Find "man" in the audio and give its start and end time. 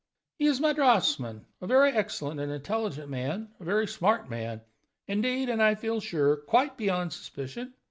3.07-3.51, 4.31-4.61